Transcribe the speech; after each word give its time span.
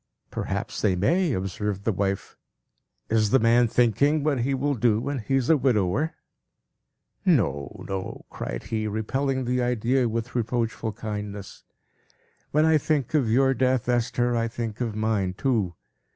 "Perhaps 0.31 0.81
they 0.81 0.95
may," 0.95 1.31
observed 1.31 1.83
the 1.83 1.91
wife. 1.93 2.35
"Is 3.11 3.29
the 3.29 3.37
man 3.37 3.67
thinking 3.67 4.23
what 4.23 4.39
he 4.39 4.55
will 4.55 4.73
do 4.73 4.99
when 4.99 5.19
he 5.19 5.35
is 5.35 5.47
a 5.47 5.55
widower?" 5.57 6.15
"No, 7.23 7.85
no!" 7.87 8.25
cried 8.31 8.63
he, 8.63 8.87
repelling 8.87 9.45
the 9.45 9.61
idea 9.61 10.09
with 10.09 10.33
reproachful 10.33 10.93
kindness. 10.93 11.63
"When 12.49 12.65
I 12.65 12.79
think 12.79 13.13
of 13.13 13.29
your 13.29 13.53
death, 13.53 13.87
Esther, 13.87 14.35
I 14.35 14.47
think 14.47 14.81
of 14.81 14.95
mine, 14.95 15.35
too. 15.35 15.75